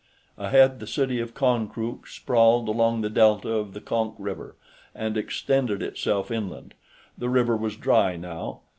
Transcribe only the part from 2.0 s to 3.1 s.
sprawled along the